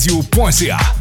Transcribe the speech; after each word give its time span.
radio.ca 0.00 0.99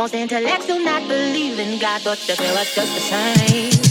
Most 0.00 0.14
intellects 0.14 0.66
do 0.66 0.82
not 0.82 1.06
believe 1.08 1.58
in 1.58 1.78
God, 1.78 2.00
but 2.02 2.18
they 2.26 2.34
feel 2.34 2.56
us 2.56 2.74
just 2.74 2.94
the 2.94 3.00
same. 3.00 3.89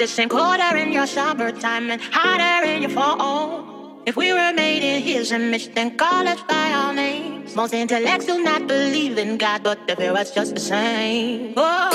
All. 0.00 0.06
Does 0.06 0.10
it 0.10 0.14
seem 0.14 0.28
colder 0.28 0.76
in 0.76 0.92
your 0.92 1.06
summertime 1.06 1.90
and 1.90 2.00
hotter 2.00 2.66
in 2.66 2.82
your 2.82 2.90
fall? 2.90 4.02
If 4.06 4.16
we 4.16 4.32
were 4.32 4.52
made 4.54 4.82
in 4.82 5.02
his 5.02 5.30
image, 5.30 5.74
then 5.74 5.96
call 5.96 6.26
us 6.26 6.42
by 6.48 6.72
our 6.72 6.94
names. 6.94 7.54
Most 7.54 7.74
intellects 7.74 8.24
do 8.24 8.42
not 8.42 8.66
believe 8.66 9.18
in 9.18 9.36
God, 9.36 9.62
but 9.62 9.86
the 9.86 9.96
feel 9.96 10.16
it's 10.16 10.30
just 10.30 10.54
the 10.54 10.60
same. 10.60 11.52
Oh, 11.56 11.89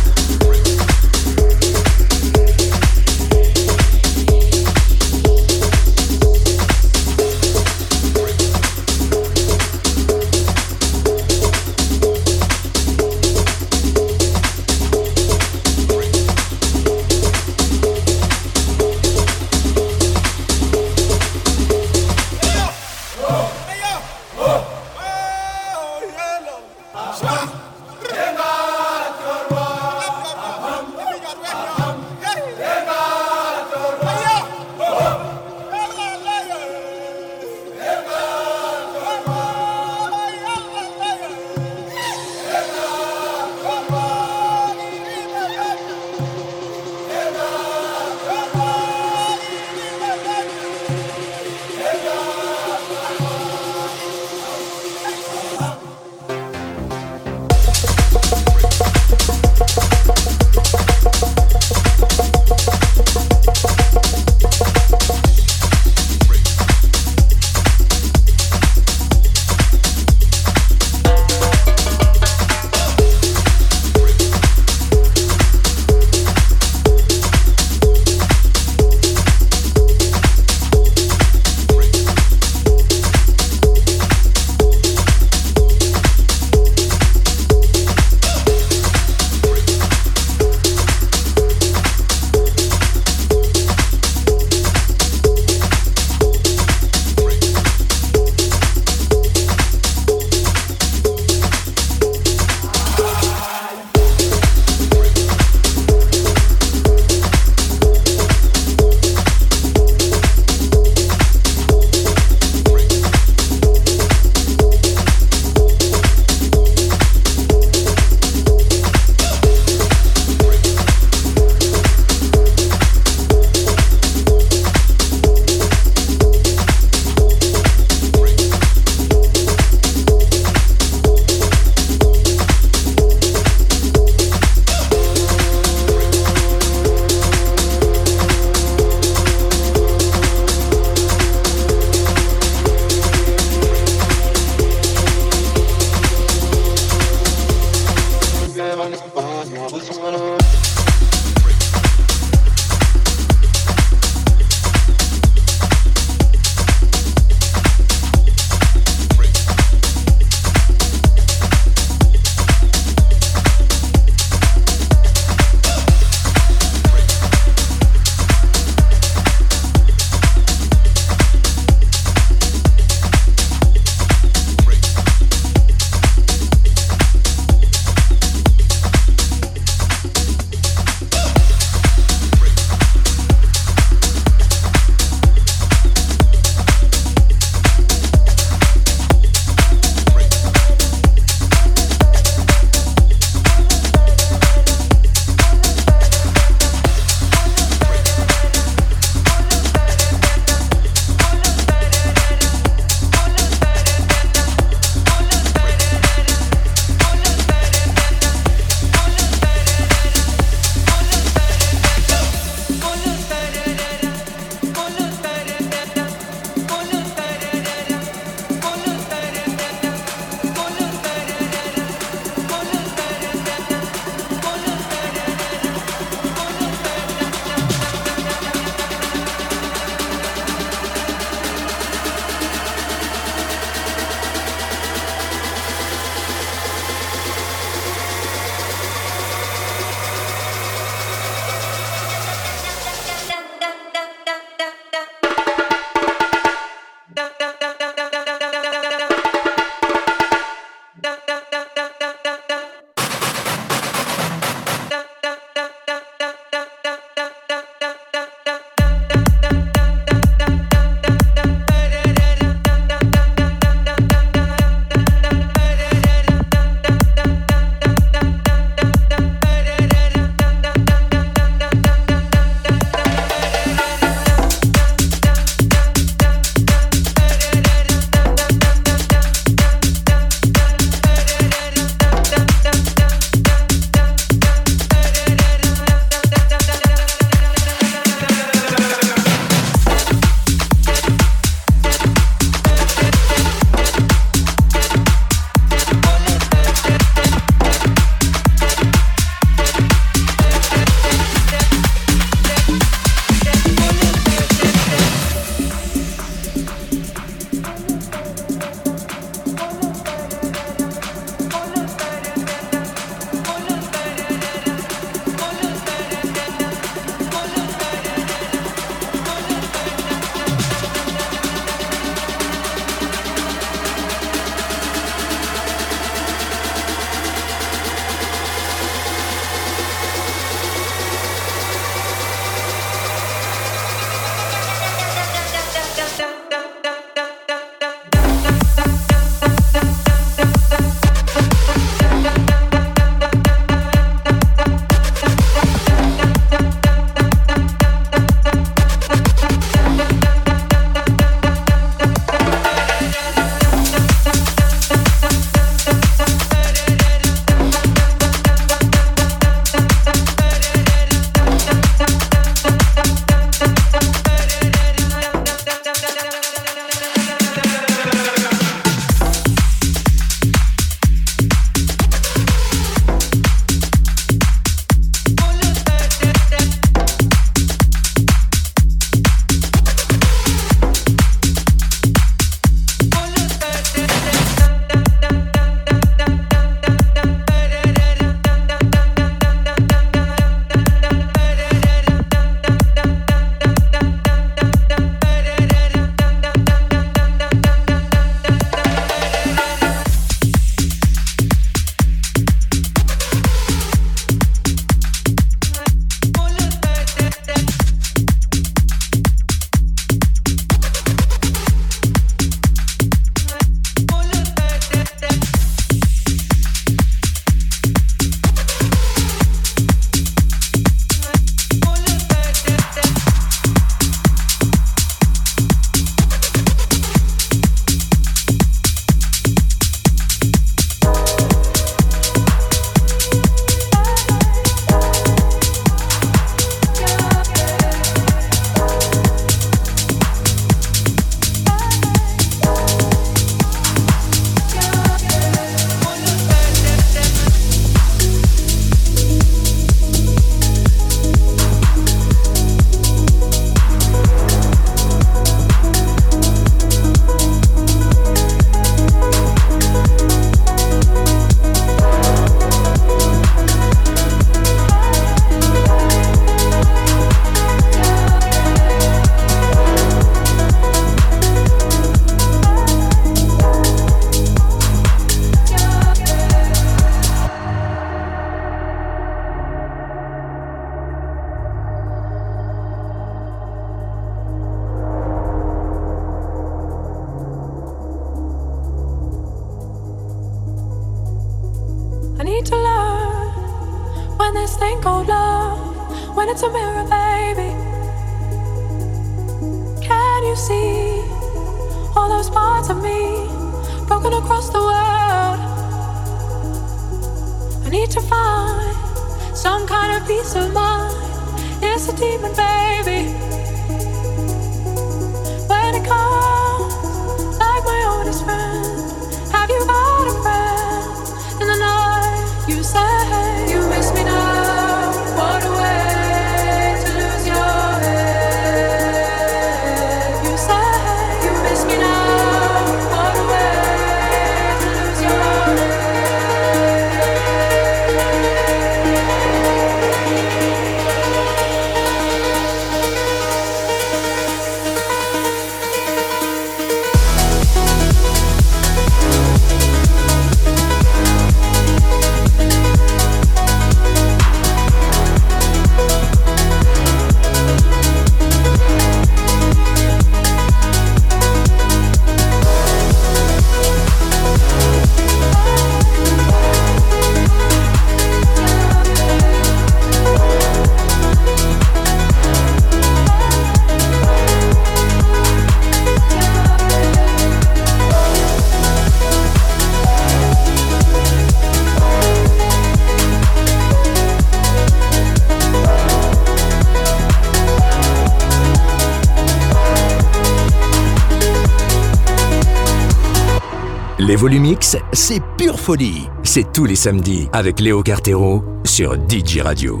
Volumix, 594.38 594.96
c'est 595.12 595.42
pure 595.56 595.80
folie. 595.80 596.28
C'est 596.44 596.72
tous 596.72 596.84
les 596.84 596.94
samedis 596.94 597.48
avec 597.52 597.80
Léo 597.80 598.04
Cartero 598.04 598.62
sur 598.84 599.16
DJ 599.28 599.62
Radio. 599.62 600.00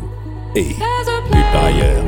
Et 0.54 0.76
nulle 1.32 1.44
part 1.52 1.64
ailleurs. 1.64 2.04